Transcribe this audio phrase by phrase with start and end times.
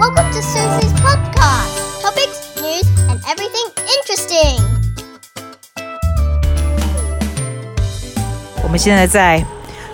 [0.00, 2.00] Welcome to Susie's podcast.
[2.00, 4.62] Topics, news, and everything interesting.
[8.62, 9.44] 我们现在在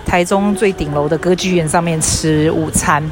[0.06, 3.02] 台中最顶楼的歌剧院上面吃午餐。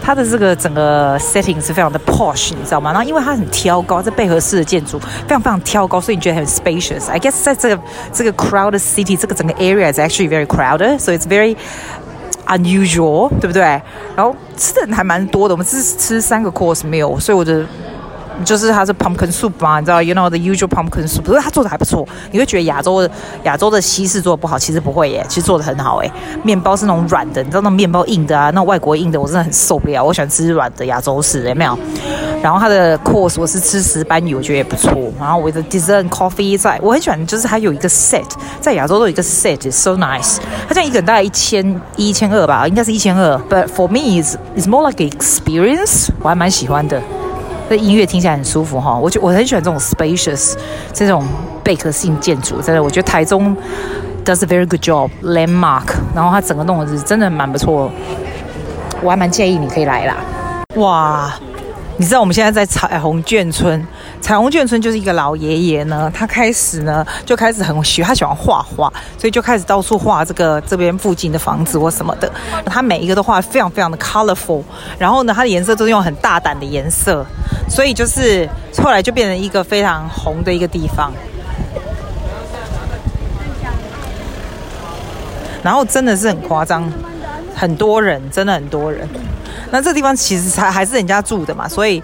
[0.00, 2.92] 它的这个整个 setting 是非常的 posh，你知道吗？
[2.92, 7.82] 然后因为它很挑高，这贝壳式的建筑非常非常挑高，所以你觉得很 spacious。I guess 在这个
[8.12, 11.56] 这个 crowded city，这个整个 area is actually very crowded，so it's very
[12.49, 13.61] unusual，对不对？
[14.15, 17.65] 然后吃的还蛮多的，我们只吃三个 course meal，所以我的。
[18.43, 22.07] 就是它是 pumpkin soup 嘛，你知道，you know the usual pumpkin soup，不是它做的还不错。
[22.31, 23.11] 你会觉得亚洲的
[23.43, 26.11] 亚洲的西式做的不好，其实不会耶，其实做的很好哎。
[26.43, 30.03] 面包是那种软的，你知道那种面包硬的啊，那种外国硬的我真的很受不了。
[30.03, 31.77] 我喜欢吃软的亚洲式，有没有？
[32.41, 34.91] 然后它的 course 我是吃石斑鱼，我觉得也不错。
[35.19, 38.23] 然后我的 dessert coffee 在，我很喜欢，就是它有一个 set，
[38.61, 40.37] 在亚洲都有一个 set，is so nice。
[40.67, 43.37] 它这样一个人大概一千一千二吧，应该是一千二。
[43.49, 47.01] But for me is is more like experience，我还蛮喜欢的。
[47.69, 50.55] 这音乐听起来很舒服哈，我觉我很喜欢这种 spacious
[50.91, 51.23] 这种
[51.63, 53.55] 贝壳性建筑，真的，我觉得台中
[54.25, 57.91] does a very good job，landmark，然后它整个弄的是真的蛮不错，
[59.03, 60.17] 我还蛮建议你可以来啦，
[60.77, 61.31] 哇。
[61.99, 63.85] 你知道我们现在在彩虹眷村，
[64.21, 72.31] 彩虹眷村就是一个老爷爷呢，他开始呢就开始很喜，他喜欢画画，所以就开始到处画这个这边附近的房子或什么的。
[72.65, 74.63] 他每一个都画非常非常的 colorful，
[74.97, 77.25] 然后呢，它的颜色都是用很大胆的颜色，
[77.67, 78.47] 所以就是
[78.81, 81.11] 后来就变成一个非常红的一个地方。
[85.61, 86.89] 然后真的是很夸张，
[87.59, 89.05] 很多人，真的很多人。
[89.69, 92.01] 那这地方其实还还是人家住的嘛，所以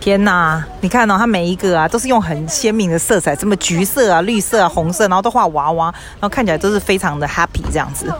[0.00, 8.12] 天哪，你看到、哦、它每一个啊都是用很鲜明的色彩，什么橘色啊、绿色啊、红色，然后都画娃娃，然后看起来都是非常的 happy 这样子，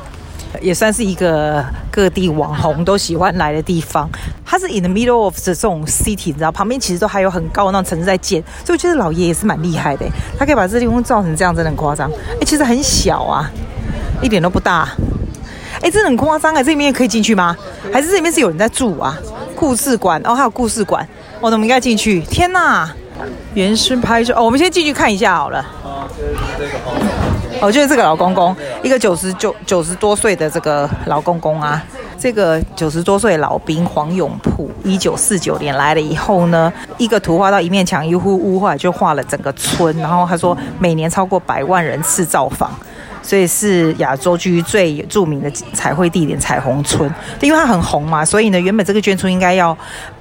[0.61, 4.09] 也算是一个各地网红都喜欢来的地方。
[4.45, 10.07] 它是 in the middle of 的这种 city，你知道，旁边其实都还有很高的那种城市在建，所以我觉得老爷也是蛮厉害的，
[10.39, 12.09] 他可以把这地方造成这样，真的很夸张。
[12.41, 13.51] 哎，其实很小啊，
[14.23, 14.89] 一点都不大。
[15.83, 16.63] 哎，真的很夸张哎！
[16.63, 17.57] 这里面可以进去吗？
[17.93, 19.19] 还是这里面是有人在住啊？
[19.55, 21.07] 故事馆哦，还有故事馆
[21.41, 22.21] 哦，那我们应该进去。
[22.23, 22.91] 天哪，
[23.55, 25.65] 原生拍照哦，我们先进去看一下好了。
[27.61, 31.83] 哦，就是这个老公公，一个九十九九十多岁的这个老公公啊。
[32.19, 39.95] 这个九十多岁的老兵黄永璞，一九四九年来了以后呢，一个图画到一面墙一户屋，后来就画了整个村。
[39.99, 42.71] 然后他说，每年超过百万人次造访。
[43.27, 49.77] 所以是亚洲区最著名的彩绘地点彩虹村，因为它很红嘛，所以呢，原本这个眷村应该要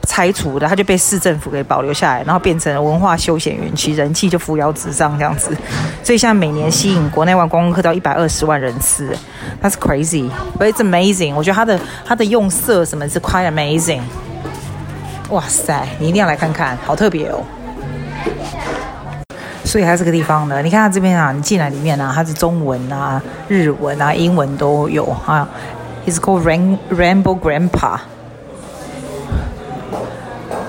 [0.07, 5.55] 拆除的，它就被市政府给保留下来，然后变成了文化休闲园区，人气就扶摇直上这样子。
[6.01, 9.15] 所以现在每年吸引国内外观光客到一百二十万人次
[9.61, 11.35] ，That's crazy，but it's amazing。
[11.35, 14.01] 我觉得它的它的用色什么是 quite amazing。
[15.29, 17.43] 哇塞，你一定要来看看，好特别哦。
[19.75, 25.45] 所以它这个地方呢，你看它这边啊，你进来里面啊，它是中文啊、日文啊、英文都有啊。
[26.07, 27.99] It's called Rain Rainbow Grandpa。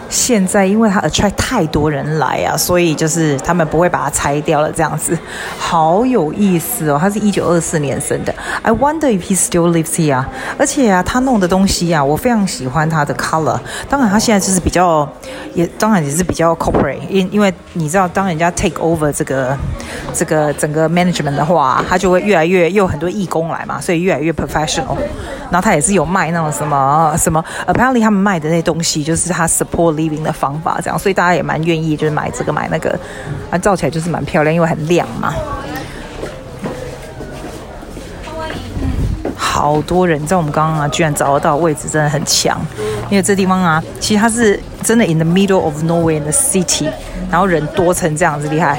[0.08, 5.16] 现在因为它 attract 太多人来啊，所以就是他们不会把它拆掉了，这样子，
[5.56, 6.98] 好有意思哦。
[7.00, 10.24] 他是一九二四年生的，I wonder if he still lives here。
[10.58, 13.58] 而且啊，他弄的东西啊，我非常喜欢他的 color。
[13.88, 15.08] 当然，他现在就是比较，
[15.54, 19.56] 也当然也是比较 corporate，因因为你知道，当人家 take over 这个
[20.12, 24.96] 这个整个 management 的话，他就会越来越又很多义工来嘛，所以越来越 professional。
[25.48, 32.98] 然后他也是有卖那种什么什么，apparently 他们卖的那东西就是他 support living 的方法，这样，所以大家也蛮愿意就是买这个买那个，
[33.48, 35.32] 啊，照起来就是蛮漂亮，因为很亮嘛。
[39.56, 42.60] 好多人，在我们刚刚啊，居然找得到位置，真的很强。
[43.08, 46.90] 因为这地方啊，其实它是真的 in the middle of nowhere in the city，
[47.30, 48.78] 然后人多成这样子厉害。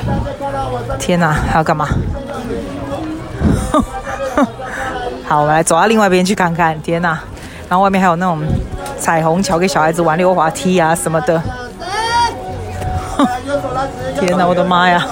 [1.00, 1.88] 天哪，还要干嘛？
[5.28, 6.80] 好，我们来走到另外一边去看看。
[6.84, 7.18] 天哪，
[7.68, 8.40] 然后外面还有那种
[9.00, 11.42] 彩虹桥，给小孩子玩溜滑梯啊什么的。
[14.20, 15.04] 天哪，我的妈呀！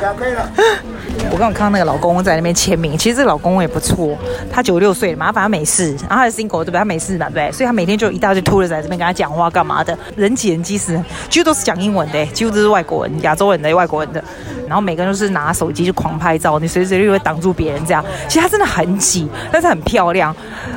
[1.32, 4.16] 我刚刚看到那个老公在那边签名，其实这个老公也不错，
[4.50, 6.78] 他九十六岁，麻烦他没事，然后他是 single 对不对？
[6.78, 7.52] 他没事嘛，对不对？
[7.52, 14.24] 所以他每天就一大堆秃的在这边跟他讲话干嘛的，人挤人挤死，几乎都是讲英文的，几乎都是外国人、亚洲人的、外国人的，
[14.70, 18.04] 然后每个人都是拿手机就狂拍照，你随时随地会挡住别人这样。
[18.28, 20.32] 其实它真的很挤，但是很漂亮。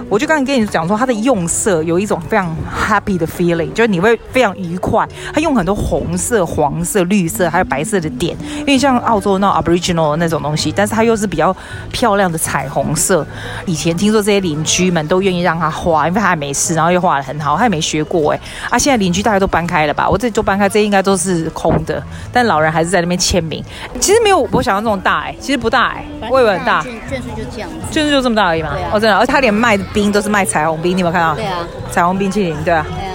[0.10, 5.08] 我就刚才跟你讲说，它的用色有一种非常 happy 的 feeling，就是你会非常愉快。
[5.32, 11.56] 它用很多红色、黄色、绿色，还有白色的点，因为像澳洲那 Aboriginal 那种东西，但是它又是比较
[11.92, 13.24] 漂亮的彩虹色。
[13.68, 18.40] 以前听说这些邻居们都愿意让他画，因为他还没事，然后又画得很好，他也没学过哎。
[18.72, 20.10] 啊，现在邻居大概都搬开了吧？
[20.10, 22.02] 我这里都搬开，这应该都是空的，
[22.32, 23.64] 但老人还是在那边签名。
[24.00, 26.82] 其实没有我想象中大哎，其实不大哎，我以为很大。
[26.82, 28.70] 卷卷数就这样子，卷数就这么大而已嘛。
[28.74, 28.90] 对啊。
[28.94, 31.36] 哦，真的，而且他连卖的冰都是卖彩虹冰，你有没有看到？
[31.36, 31.60] 对啊。
[31.92, 32.86] 彩虹冰淇淋，对啊。
[32.90, 33.14] 对啊。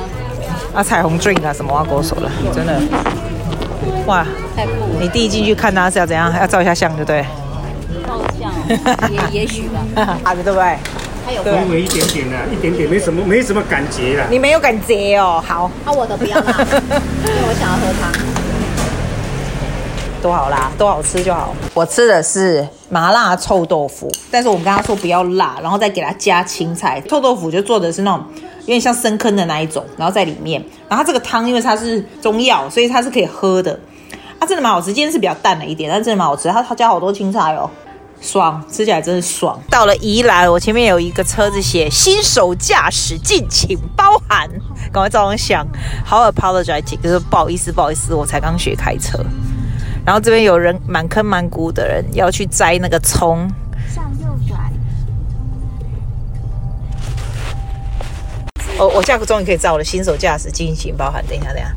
[0.74, 2.80] 啊，彩虹 drink 啊，什么啊狗手了，真的。
[4.06, 4.24] 哇，
[4.56, 5.00] 太酷了！
[5.00, 6.32] 你第一进去看他是要怎样？
[6.38, 7.24] 要照一下相， 对不对？
[8.06, 10.18] 照相，也也许吧。
[10.24, 10.76] 好的，对不对？
[11.26, 14.24] 还有微微一点点的，一点点，没什么，没什么感觉了。
[14.30, 15.70] 你没有感觉哦，好。
[15.84, 18.10] 啊，我的不要啦， 因为我想要喝汤。
[20.28, 21.54] 都好啦，都好吃就好。
[21.72, 27.02] 我吃的是麻辣臭豆腐，但是我们跟他说不要辣，然后再给他加青菜。
[27.08, 28.22] 臭豆腐就做的是那种
[28.60, 30.62] 有点像深坑的那一种，然后在里面。
[30.86, 33.72] 然后它这个汤因为它是中药，所以它是可以喝的。
[34.38, 34.92] 啊，真的蛮好吃。
[34.92, 36.46] 今天是比较淡了一点，但真的蛮好吃。
[36.50, 37.70] 它它加好多青菜哦，
[38.20, 39.58] 爽，吃起来真的爽。
[39.70, 44.46] 到了宜兰，我前面有一个车子写新手驾驶敬请包涵，
[44.92, 45.66] 赶快照张相。
[46.04, 49.18] 好 apologetic，就是不好意思，不好意思，我才刚学开车。
[50.04, 53.48] 然后这边有人满坑满谷的人要去摘那个葱，
[53.94, 54.72] 向右转。
[58.78, 61.24] 哦，我下个终于可以照我的，新手驾驶进行包含。
[61.26, 61.74] 等一下，等一下，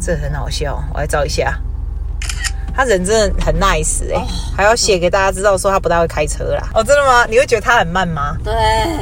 [0.00, 1.54] 这很好笑，我来照一下。
[2.74, 6.68] 他人真的很 nice 哎、欸，哦、还要写给大家知道说他不太会开车啦。
[6.72, 7.26] 哦，真的吗？
[7.26, 8.36] 你会觉得他很慢吗？
[8.42, 8.54] 对。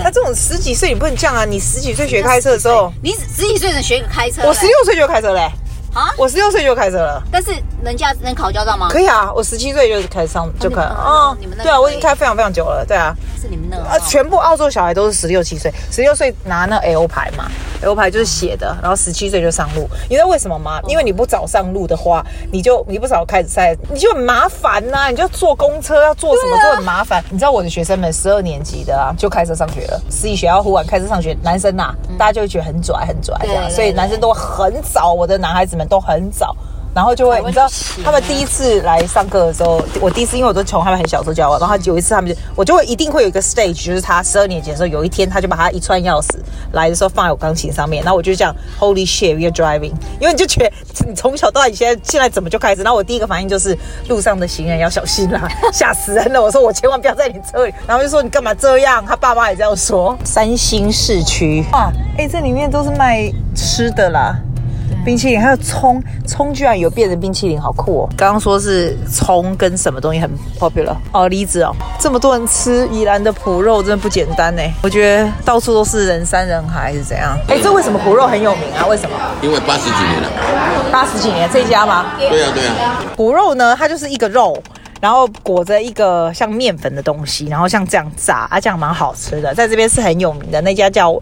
[0.02, 1.44] 他这种十几岁你不能这样啊！
[1.44, 4.42] 你十几岁学开车的时候，你十几岁能学个开车？
[4.44, 5.48] 我十六岁就开车嘞。
[5.94, 6.10] 啊！
[6.16, 7.50] 我十六岁就开车了，但是
[7.82, 8.88] 人家能考驾照吗？
[8.90, 10.94] 可以啊，我十七岁就开始上就可以了。
[10.94, 11.64] 哦，你们那？
[11.64, 12.84] 对啊，我已经开非常非常久了。
[12.86, 13.76] 对啊，是你们那？
[13.78, 17.50] 啊，全部澳洲小孩都是十六七岁，十六岁拿那 L 牌嘛
[17.82, 19.88] ，L 牌就是写的，然后十七岁就上路。
[20.08, 20.80] 你知道为什么吗？
[20.86, 25.08] 因为你不早上路的话，你就你不早开始赛，你就很麻烦呐。
[25.08, 27.24] 你就坐公车要坐什么，都很麻烦。
[27.30, 30.00] 你知道我的学生们十二年级的啊，就开车上学了。
[30.10, 36.54] 私立学校忽然开车上学，男生呐，大家就会觉得很拽很拽这样，所以男生都很早，我的男孩子们都很早。
[36.94, 37.68] 然后就会，你知道，
[38.02, 46.30] 他们第一次来上课的时候，我第一次因为我都从他们很小时候教我，然后有一次他们就，我就会一定会有一个 stage，就是他十二年级的时候，有一天他就把他一串钥匙
[46.72, 50.72] 来的时候放在我钢琴上面，然后我就这样 Holy shit，you're driving， 因为你就觉得
[51.06, 53.78] 你从小到大你现在现在怎么就开始，然后我第一个反应就是
[54.08, 60.18] 路上的行人要小心啦，吓死人了，我说我千万不要在你车里，然后就说你干嘛这样，他爸妈也这样说。
[60.24, 64.34] 三星市区哇，哎，这里面都是卖吃的啦。
[65.04, 68.08] 冰淇淋还有葱，葱居然有变成冰淇淋，好酷哦！
[68.16, 74.62] 刚刚说是葱跟什么东西很 popular 哦，梨子哦，这么多人吃宜兰的脯肉，真的不简单呢。
[74.82, 77.38] 我觉得到处都是人山人海，是怎样？
[77.48, 78.84] 哎，这为什么脯肉很有名啊？
[78.86, 79.16] 为什么？
[79.40, 80.28] 因为八十几年了。
[80.92, 82.12] 八十几年这一家吗？
[82.18, 83.02] 对啊，对啊。
[83.16, 84.62] 脯肉呢，它就是一个肉，
[85.00, 91.18] 然后裹着一个像面粉的东西，然后像这样炸，啊，这样蛮好吃的，在这边是很有名的那家叫。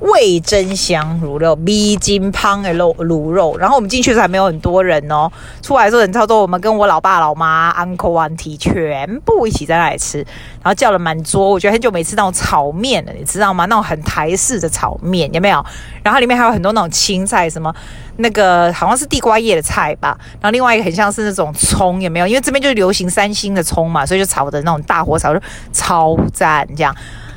[0.00, 3.56] 味真香卤肉，米金胖的肉卤肉。
[3.58, 5.30] 然后我们进去的时候还没有很多人哦，
[5.62, 6.42] 出来的时候人超多。
[6.42, 11.48] 我们跟我老爸、老妈、uncle、auntie 全部一起在那里吃，然后叫了满桌。
[11.50, 13.64] 我觉得很久没吃那种炒面了，你知道吗？
[13.66, 15.64] 那种很台式的炒面有没有？
[16.02, 17.74] 然后里面还有很多那种青菜，什么
[18.18, 20.16] 那个好像是地瓜叶的菜吧。
[20.40, 22.26] 然后另外一个很像是那种葱，有没有？
[22.26, 25.40] 因为这边就流行三星的葱嘛，所以就炒的那种大火炒就
[25.72, 26.94] 超赞这样。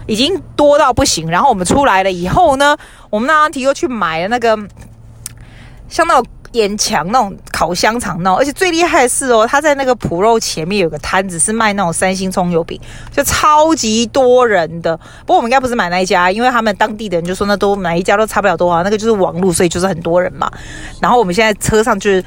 [0.10, 2.76] 已经多到不行，然后我们出来了以后呢，
[3.12, 4.58] 我们那阿提又去买了那个
[5.88, 14.98] 像那种眼墙那种烤香肠那种，而且最厉害的是哦，他在那个脯肉前面有个摊子是卖那种三星葱油饼，就超级多人的。
[14.98, 20.52] 不过我们应该不是买那一家，因为他们当地的人就说那都哪一家都差不了多少，那个就是网路，所以就是很多人嘛。
[21.00, 22.26] 然后我们现在车上就是。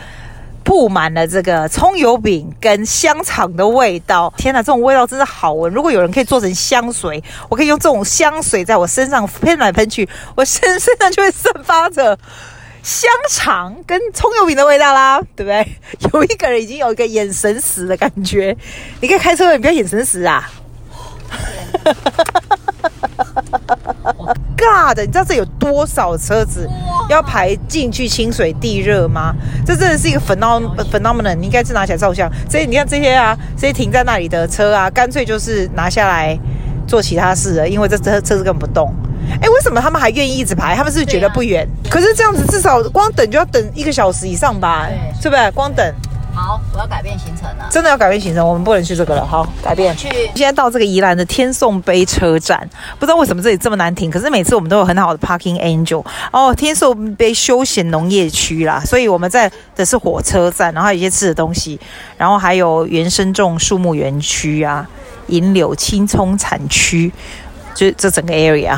[0.64, 5.72] 布满了这个葱油饼跟香肠的味道，天哪，这种味道真的好闻！
[5.72, 12.18] 如果有人可以做成香水，我可以用这种香水在我身上喷来喷去，我身身上就会散发着
[12.82, 15.66] 香肠跟葱油饼的味道啦，对不对？
[16.12, 18.56] 有一个人已经有一个眼神死的感觉，
[19.00, 20.50] 你可以开车，你不要眼神死啊！
[22.82, 26.68] 哈哈哈哈哈哈！God，你知道这有多少车子
[27.08, 29.34] 要排进去清水地热吗？
[29.64, 32.30] 这真的是一个 phenom phenomenon，你应该是拿起来照相。
[32.50, 36.38] 所以你看这些啊，这些停在那里的车啊，干脆就是拿下来
[36.86, 38.92] 做其他事了，因为这车车子根本不动。
[39.40, 40.74] 哎，为什么他们还愿意一直排？
[40.74, 41.66] 他们是不是觉得不远？
[41.88, 44.86] 可是这样子至少光等就要等一个小时以上吧？
[44.88, 45.50] 对，是不是？
[45.52, 45.94] 光等。
[46.34, 47.68] 好，我要改变行程了。
[47.70, 49.26] 真的要改变行程，我们不能去这个了。
[49.26, 49.94] 好，改变。
[49.96, 56.04] 去现在到这个宜兰的天颂碑车站，不知道为什么这里这么难停，可是每次我们都有很好的 parking angel。
[56.32, 61.78] 哦，天颂碑休闲农业区啦，所以我们在的是火车站，然后有一些吃的东西，
[62.16, 64.88] 然后还有原生种树木园区啊，
[65.26, 67.12] 银柳青葱产区，
[67.74, 68.74] 就这整个 area。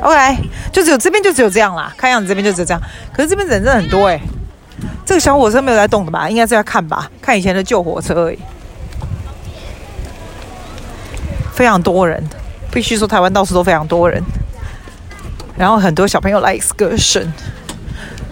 [0.00, 0.36] OK，
[0.72, 2.82] 就只有这边就只有这样啦，看样子这边就只有这样，
[3.12, 4.22] 可是这边人真的很多哎、欸。
[5.06, 6.28] 这个小火车没有在动的吧？
[6.28, 8.38] 应该是在看吧，看以前的旧火车而已。
[11.52, 12.22] 非常多人，
[12.70, 14.22] 必须说台湾到处都非常多人。
[15.56, 17.28] 然后很多小朋友来 excursion，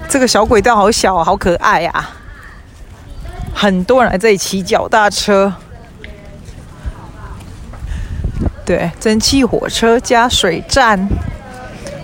[0.08, 2.10] 这个小轨道好小，好可爱呀、啊！
[3.54, 5.52] 很多人来这里骑脚踏车。
[8.64, 11.08] 对，蒸汽火车加水站。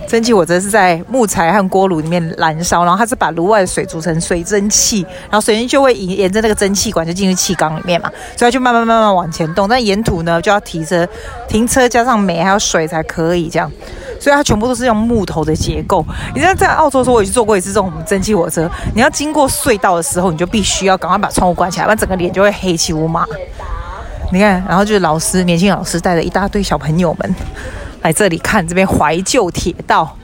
[0.09, 9.69] 蒸汽火车是在木材和锅炉里面燃烧，然后它是把炉外的水煮成水蒸气，然后水蒸就会沿沿着那个蒸汽管就进入气缸里面嘛，所以它就慢慢慢慢往前动。
[9.69, 11.07] 但沿途呢就要提车、
[11.47, 13.71] 停车加上煤还有水才可以这样，
[14.19, 16.03] 所以它全部都是用木头的结构。
[16.33, 23.23] 你知道在澳洲的时候，我也去坐过一次这种蒸汽火车，你要经过隧道的时候，你就必须要赶快把窗户关起来，不然整个脸就会黑漆乌麻。
[24.31, 27.35] 你看，然后就是老师，年轻老师带着一大堆小朋友们。
[28.01, 30.15] 来这里看这边怀旧铁道，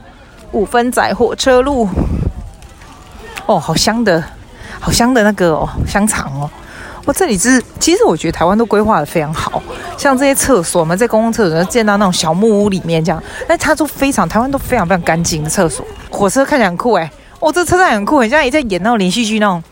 [0.52, 1.88] 五分仔火车路，
[3.46, 4.22] 哦，好香的，
[4.80, 6.50] 好香的那个哦，香肠哦。
[7.04, 9.62] 我这里是，其实我觉得台湾都规划的非常好，
[9.96, 15.86] 像这些厕所，我们在公共厕所见到那种小木屋里面这样，那它都非常，台湾都非常非常干净的厕所。
[16.10, 19.62] 火车看起来很酷哎，哦，这车站很酷，很像也在演那种连续剧那种。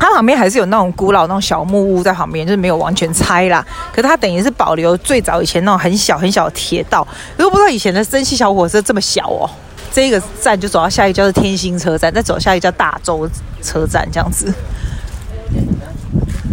[0.00, 3.64] 它旁边还是有那种古老那种小木屋在旁边，就是没有完全拆啦。
[3.92, 7.06] 可是它等于是保留最早以前那种很小很小的铁道。
[7.36, 9.48] 如果不知道以前的蒸汽小火车这么小哦，
[9.92, 13.28] 这个站就走到下一个叫做天星车站，再走下一个叫大洲
[13.62, 14.52] 车站这样子。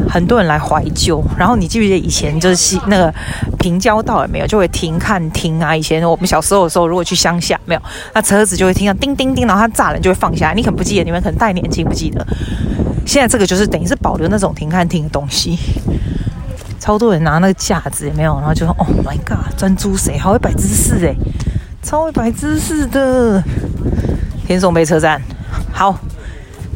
[0.09, 3.13] 很多人来怀旧，然后你记不记得以前就是那个
[3.59, 5.75] 平交道有没有，就会停看停啊。
[5.75, 7.81] 以前我们小时候的时候，如果去乡下没有，
[8.13, 10.53] 那车子就会听到叮叮叮，然后它炸了就会放下。
[10.55, 12.25] 你可能不记得，你们可能太年轻不记得。
[13.07, 15.57] 现在这个就是等于是保留那种停看听的东西，
[16.77, 18.35] 超多人拿那个架子有没有？
[18.35, 20.17] 然后就说：“Oh my god，专注谁？
[20.19, 21.15] 好会摆姿势哎，
[21.81, 23.41] 超会摆姿势的。”
[24.45, 25.21] 天颂碑车站，
[25.71, 25.97] 好，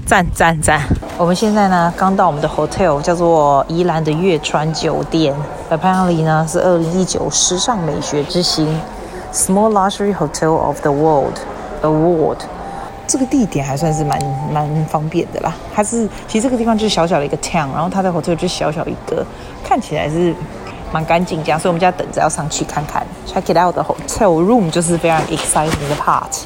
[0.05, 0.81] 赞赞赞！
[1.17, 5.35] 我们现在呢刚到我们的 hotel，叫做宜兰的月川酒店。
[5.69, 8.79] Apparently 呢是二零一九时尚美学之星
[9.33, 11.35] Small Luxury Hotel of the World
[11.81, 12.37] Award。
[13.07, 14.17] 这个地点还算是蛮
[14.53, 15.53] 蛮方便的啦。
[15.73, 19.25] 它是其实这个地方就是小小的一个 town，然后它的 hotel 就小小一个，
[19.63, 20.33] 看起来是
[20.93, 23.05] 蛮干净这样，所以我们就要等着要上去看看。
[23.27, 26.43] Check it out 的 hotel room 就是非常 exciting 的 part，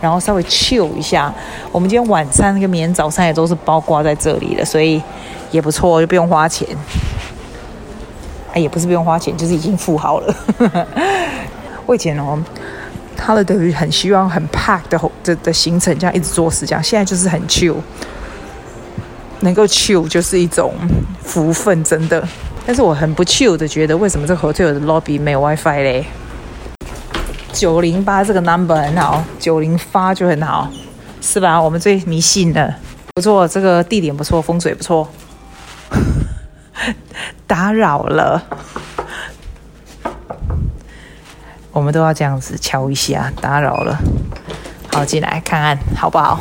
[0.00, 1.32] 然后稍微 chill 一下。
[1.70, 5.02] 我们今天晚餐跟明天早餐也都是包括在这里的，所以
[5.50, 6.68] 也不错，就不用花钱。
[8.52, 10.34] 哎，也不是不用花钱，就是已经付好了。
[11.86, 12.38] 我以前哦。
[13.24, 17.76] 他的等于很希望很 pack 的的的行程，这样一直做事，这样现在就是很 chill，
[19.40, 20.74] 能够 chill 就是一种
[21.22, 22.26] 福分，真的。
[22.64, 26.04] 但是我很不 chill 的觉得，为什么这个 hotel 的 lobby 没有 WiFi 嘞？
[27.52, 30.70] 九零八这个 number 很好，九零八就很好，
[31.20, 31.60] 是吧？
[31.60, 32.74] 我们最迷信的，
[33.14, 35.08] 不错，这个地点不错，风水不错。
[37.46, 38.42] 打扰了。
[41.72, 43.98] 我们都要这样子敲一下，打扰了。
[44.92, 46.38] 好，进来看看好不好？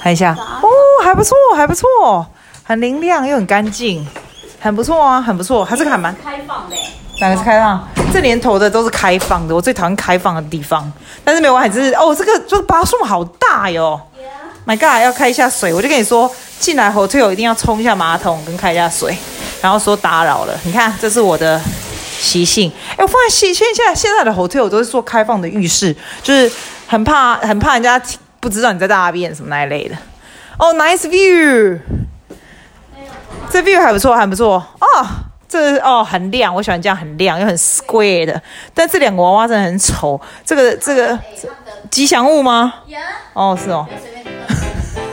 [0.00, 0.68] 看一下哦，
[1.02, 2.24] 还不错，还不错，
[2.62, 4.06] 很明亮又很干净，
[4.60, 5.66] 很不错啊，很不错。
[5.68, 6.76] 它这个还蛮开放的，
[7.20, 7.88] 哪个是开放？
[8.12, 10.90] 这年头的都是开放的，我最讨厌开放的地方。
[11.24, 14.00] 但是没有关系，就是哦，这个这个巴松好大哟。
[14.64, 19.18] My God，要开一下水，我就跟你说，进来 hotel 一定要冲一下马桶跟开一下水，
[19.60, 20.56] 然后说打扰了。
[20.62, 21.60] 你看，这是我的。
[22.20, 26.50] 习性，哎，我发现现现在现在的 hotel 都是做开放的浴室，就是
[26.88, 28.00] 很怕很怕人家
[28.40, 29.94] 不知道你在大便什么那一类的。
[30.58, 31.78] 哦、oh，nice view，
[33.50, 34.54] 这 view 还不错，还不错。
[34.80, 35.06] 哦，
[35.48, 38.42] 这哦很亮，我喜欢这样很亮又很 square 的。
[38.74, 40.20] 但这两个娃娃真的很丑。
[40.44, 41.18] 这个这个
[41.90, 42.74] 吉祥物吗？
[43.34, 43.86] 哦，是哦。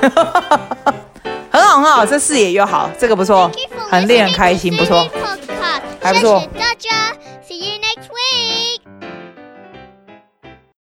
[1.52, 3.52] 很好很好，这视野又好，这个不错，
[3.90, 5.08] 很令人开心，不错。
[6.02, 6.40] 还不错。
[6.40, 6.90] 谢谢大家
[7.48, 7.95] ，See you next